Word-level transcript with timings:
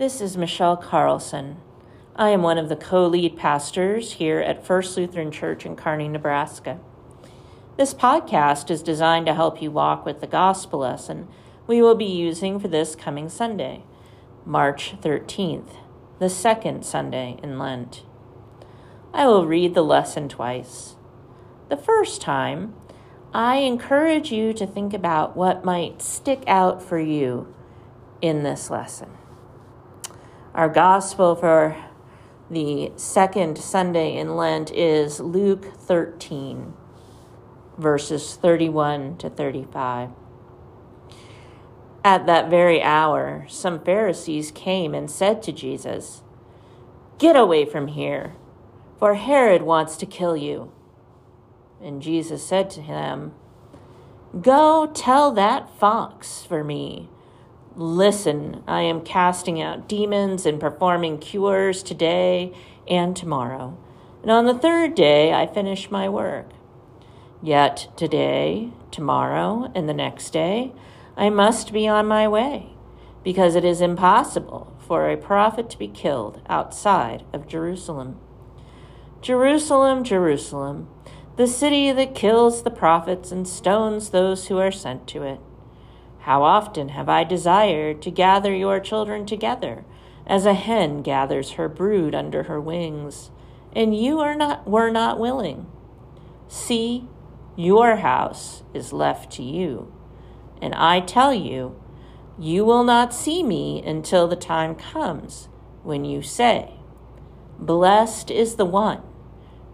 This 0.00 0.22
is 0.22 0.34
Michelle 0.34 0.78
Carlson. 0.78 1.58
I 2.16 2.30
am 2.30 2.40
one 2.42 2.56
of 2.56 2.70
the 2.70 2.74
co 2.74 3.06
lead 3.06 3.36
pastors 3.36 4.12
here 4.12 4.40
at 4.40 4.64
First 4.64 4.96
Lutheran 4.96 5.30
Church 5.30 5.66
in 5.66 5.76
Kearney, 5.76 6.08
Nebraska. 6.08 6.80
This 7.76 7.92
podcast 7.92 8.70
is 8.70 8.82
designed 8.82 9.26
to 9.26 9.34
help 9.34 9.60
you 9.60 9.70
walk 9.70 10.06
with 10.06 10.22
the 10.22 10.26
gospel 10.26 10.78
lesson 10.78 11.28
we 11.66 11.82
will 11.82 11.96
be 11.96 12.06
using 12.06 12.58
for 12.58 12.66
this 12.66 12.96
coming 12.96 13.28
Sunday, 13.28 13.84
March 14.46 14.94
13th, 15.02 15.76
the 16.18 16.30
second 16.30 16.82
Sunday 16.86 17.38
in 17.42 17.58
Lent. 17.58 18.02
I 19.12 19.26
will 19.26 19.46
read 19.46 19.74
the 19.74 19.84
lesson 19.84 20.30
twice. 20.30 20.96
The 21.68 21.76
first 21.76 22.22
time, 22.22 22.72
I 23.34 23.56
encourage 23.56 24.32
you 24.32 24.54
to 24.54 24.66
think 24.66 24.94
about 24.94 25.36
what 25.36 25.62
might 25.62 26.00
stick 26.00 26.42
out 26.46 26.82
for 26.82 26.98
you 26.98 27.54
in 28.22 28.44
this 28.44 28.70
lesson. 28.70 29.19
Our 30.52 30.68
gospel 30.68 31.36
for 31.36 31.76
the 32.50 32.90
second 32.96 33.56
Sunday 33.56 34.16
in 34.16 34.34
Lent 34.34 34.72
is 34.72 35.20
Luke 35.20 35.72
13, 35.76 36.74
verses 37.78 38.34
31 38.34 39.16
to 39.18 39.30
35. 39.30 40.10
At 42.02 42.26
that 42.26 42.50
very 42.50 42.82
hour, 42.82 43.46
some 43.48 43.78
Pharisees 43.78 44.50
came 44.50 44.92
and 44.92 45.08
said 45.08 45.40
to 45.44 45.52
Jesus, 45.52 46.22
Get 47.18 47.36
away 47.36 47.64
from 47.64 47.86
here, 47.86 48.34
for 48.98 49.14
Herod 49.14 49.62
wants 49.62 49.96
to 49.98 50.06
kill 50.06 50.36
you. 50.36 50.72
And 51.80 52.02
Jesus 52.02 52.44
said 52.44 52.70
to 52.70 52.80
them, 52.80 53.34
Go 54.40 54.90
tell 54.92 55.30
that 55.30 55.70
fox 55.78 56.42
for 56.42 56.64
me 56.64 57.08
Listen, 57.76 58.64
I 58.66 58.82
am 58.82 59.00
casting 59.02 59.62
out 59.62 59.88
demons 59.88 60.44
and 60.44 60.58
performing 60.58 61.18
cures 61.18 61.84
today 61.84 62.52
and 62.88 63.14
tomorrow. 63.14 63.78
And 64.22 64.30
on 64.30 64.46
the 64.46 64.58
third 64.58 64.96
day, 64.96 65.32
I 65.32 65.46
finish 65.46 65.90
my 65.90 66.08
work. 66.08 66.50
Yet 67.40 67.88
today, 67.96 68.72
tomorrow, 68.90 69.70
and 69.74 69.88
the 69.88 69.94
next 69.94 70.30
day, 70.30 70.72
I 71.16 71.30
must 71.30 71.72
be 71.72 71.86
on 71.86 72.06
my 72.06 72.26
way, 72.26 72.70
because 73.22 73.54
it 73.54 73.64
is 73.64 73.80
impossible 73.80 74.76
for 74.78 75.08
a 75.08 75.16
prophet 75.16 75.70
to 75.70 75.78
be 75.78 75.88
killed 75.88 76.42
outside 76.48 77.24
of 77.32 77.46
Jerusalem. 77.46 78.18
Jerusalem, 79.22 80.02
Jerusalem, 80.02 80.88
the 81.36 81.46
city 81.46 81.92
that 81.92 82.14
kills 82.14 82.62
the 82.62 82.70
prophets 82.70 83.30
and 83.30 83.46
stones 83.46 84.10
those 84.10 84.48
who 84.48 84.58
are 84.58 84.72
sent 84.72 85.06
to 85.08 85.22
it. 85.22 85.38
How 86.20 86.42
often 86.42 86.90
have 86.90 87.08
I 87.08 87.24
desired 87.24 88.02
to 88.02 88.10
gather 88.10 88.54
your 88.54 88.80
children 88.80 89.24
together, 89.26 89.84
as 90.26 90.46
a 90.46 90.54
hen 90.54 91.02
gathers 91.02 91.52
her 91.52 91.68
brood 91.68 92.14
under 92.14 92.44
her 92.44 92.60
wings, 92.60 93.30
and 93.72 93.96
you 93.96 94.20
are 94.20 94.34
not 94.34 94.68
were 94.68 94.90
not 94.90 95.18
willing. 95.18 95.66
See, 96.48 97.08
your 97.56 97.96
house 97.96 98.62
is 98.74 98.92
left 98.92 99.32
to 99.32 99.42
you. 99.42 99.92
And 100.60 100.74
I 100.74 101.00
tell 101.00 101.32
you, 101.32 101.80
you 102.38 102.64
will 102.64 102.84
not 102.84 103.14
see 103.14 103.42
me 103.42 103.82
until 103.84 104.28
the 104.28 104.36
time 104.36 104.74
comes 104.74 105.48
when 105.82 106.04
you 106.04 106.22
say, 106.22 106.74
Blessed 107.58 108.30
is 108.30 108.56
the 108.56 108.64
one 108.64 109.02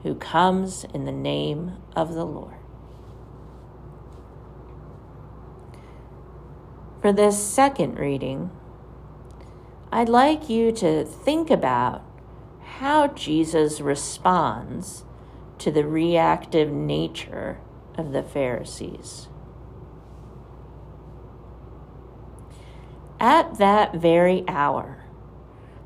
who 0.03 0.15
comes 0.15 0.85
in 0.95 1.05
the 1.05 1.13
name 1.13 1.77
of 1.95 2.15
the 2.15 2.25
Lord. 2.25 2.56
For 7.06 7.12
this 7.12 7.41
second 7.41 8.00
reading, 8.00 8.50
I'd 9.93 10.09
like 10.09 10.49
you 10.50 10.72
to 10.72 11.05
think 11.05 11.53
about 11.53 12.03
how 12.78 13.06
Jesus 13.06 13.81
responds 13.81 15.05
to 15.59 15.71
the 15.71 15.87
reactive 15.87 16.72
nature 16.72 17.61
of 17.97 18.11
the 18.11 18.25
Pharisees. 18.25 19.28
At 23.21 23.56
that 23.59 23.94
very 23.94 24.43
hour, 24.49 25.05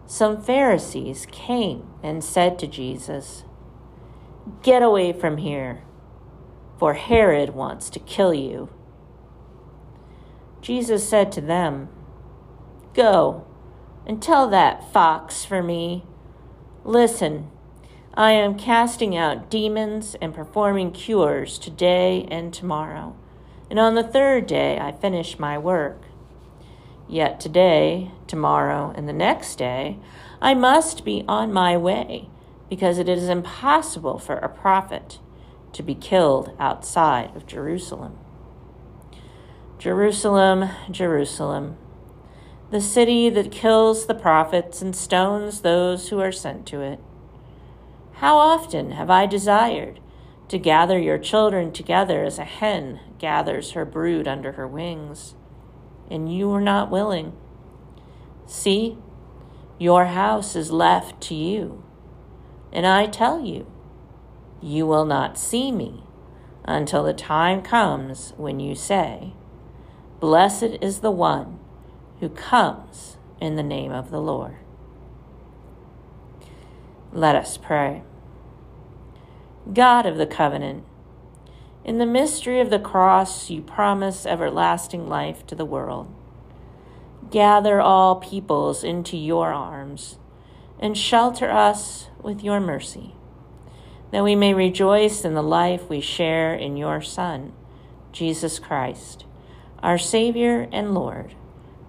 some 0.06 0.40
Pharisees 0.40 1.26
came 1.30 1.86
and 2.02 2.24
said 2.24 2.58
to 2.60 2.66
Jesus, 2.66 3.44
Get 4.62 4.82
away 4.82 5.12
from 5.12 5.36
here, 5.36 5.82
for 6.78 6.94
Herod 6.94 7.50
wants 7.50 7.90
to 7.90 7.98
kill 7.98 8.32
you. 8.32 8.70
Jesus 10.60 11.08
said 11.08 11.32
to 11.32 11.40
them, 11.40 11.88
Go 12.94 13.46
and 14.06 14.22
tell 14.22 14.48
that 14.48 14.92
fox 14.92 15.44
for 15.44 15.62
me. 15.62 16.04
Listen, 16.84 17.50
I 18.14 18.32
am 18.32 18.58
casting 18.58 19.16
out 19.16 19.50
demons 19.50 20.16
and 20.20 20.34
performing 20.34 20.90
cures 20.90 21.58
today 21.58 22.26
and 22.30 22.52
tomorrow, 22.52 23.16
and 23.70 23.78
on 23.78 23.94
the 23.94 24.02
third 24.02 24.46
day 24.46 24.78
I 24.78 24.92
finish 24.92 25.38
my 25.38 25.56
work. 25.56 26.02
Yet 27.08 27.40
today, 27.40 28.10
tomorrow, 28.26 28.92
and 28.96 29.08
the 29.08 29.12
next 29.12 29.56
day, 29.56 29.98
I 30.40 30.54
must 30.54 31.04
be 31.04 31.24
on 31.26 31.52
my 31.52 31.76
way, 31.76 32.28
because 32.68 32.98
it 32.98 33.08
is 33.08 33.28
impossible 33.28 34.18
for 34.18 34.36
a 34.36 34.48
prophet 34.48 35.18
to 35.72 35.82
be 35.82 35.94
killed 35.94 36.54
outside 36.58 37.34
of 37.34 37.46
Jerusalem. 37.46 38.18
Jerusalem, 39.80 40.68
Jerusalem, 40.90 41.78
the 42.70 42.82
city 42.82 43.30
that 43.30 43.50
kills 43.50 44.04
the 44.04 44.14
prophets 44.14 44.82
and 44.82 44.94
stones 44.94 45.62
those 45.62 46.10
who 46.10 46.20
are 46.20 46.30
sent 46.30 46.66
to 46.66 46.82
it. 46.82 47.00
How 48.16 48.36
often 48.36 48.90
have 48.90 49.08
I 49.08 49.24
desired 49.24 49.98
to 50.48 50.58
gather 50.58 50.98
your 50.98 51.16
children 51.16 51.72
together 51.72 52.24
as 52.24 52.38
a 52.38 52.44
hen 52.44 53.00
gathers 53.18 53.70
her 53.70 53.86
brood 53.86 54.28
under 54.28 54.52
her 54.52 54.68
wings, 54.68 55.34
and 56.10 56.30
you 56.30 56.50
were 56.50 56.60
not 56.60 56.90
willing. 56.90 57.32
See, 58.46 58.98
your 59.78 60.06
house 60.06 60.54
is 60.54 60.70
left 60.70 61.22
to 61.22 61.34
you, 61.34 61.82
and 62.70 62.86
I 62.86 63.06
tell 63.06 63.42
you, 63.42 63.66
you 64.60 64.86
will 64.86 65.06
not 65.06 65.38
see 65.38 65.72
me 65.72 66.02
until 66.66 67.02
the 67.02 67.14
time 67.14 67.62
comes 67.62 68.34
when 68.36 68.60
you 68.60 68.74
say, 68.74 69.32
Blessed 70.20 70.76
is 70.82 71.00
the 71.00 71.10
one 71.10 71.58
who 72.20 72.28
comes 72.28 73.16
in 73.40 73.56
the 73.56 73.62
name 73.62 73.90
of 73.90 74.10
the 74.10 74.20
Lord. 74.20 74.56
Let 77.10 77.34
us 77.34 77.56
pray. 77.56 78.02
God 79.72 80.04
of 80.04 80.18
the 80.18 80.26
covenant, 80.26 80.84
in 81.86 81.96
the 81.96 82.04
mystery 82.04 82.60
of 82.60 82.68
the 82.68 82.78
cross, 82.78 83.48
you 83.48 83.62
promise 83.62 84.26
everlasting 84.26 85.08
life 85.08 85.46
to 85.46 85.54
the 85.54 85.64
world. 85.64 86.12
Gather 87.30 87.80
all 87.80 88.16
peoples 88.16 88.84
into 88.84 89.16
your 89.16 89.54
arms 89.54 90.18
and 90.78 90.98
shelter 90.98 91.50
us 91.50 92.08
with 92.20 92.44
your 92.44 92.60
mercy, 92.60 93.14
that 94.10 94.22
we 94.22 94.36
may 94.36 94.52
rejoice 94.52 95.24
in 95.24 95.32
the 95.32 95.42
life 95.42 95.88
we 95.88 96.02
share 96.02 96.54
in 96.54 96.76
your 96.76 97.00
Son, 97.00 97.54
Jesus 98.12 98.58
Christ 98.58 99.24
our 99.82 99.98
Savior 99.98 100.68
and 100.72 100.94
Lord, 100.94 101.34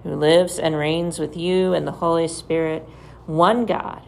who 0.04 0.16
lives 0.16 0.60
and 0.60 0.76
reigns 0.76 1.20
with 1.20 1.36
you 1.38 1.74
and 1.74 1.88
the 1.88 1.92
Holy 1.94 2.28
Spirit, 2.28 2.84
one 3.26 3.66
God, 3.66 4.02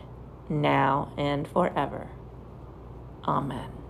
now 0.49 1.11
and 1.17 1.47
forever. 1.47 2.09
Amen. 3.25 3.82